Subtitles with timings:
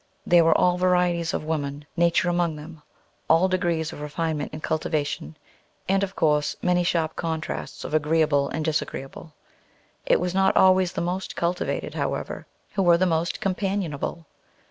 [0.25, 2.81] There were all varieties of woman nature among them,
[3.29, 5.37] all degrees of refinement and cultivation,
[5.87, 9.35] and, of course, many sharp contrasts of agreeable and disagreeable.
[10.07, 14.25] It was not always the most cultivated, however, who were the most companionable.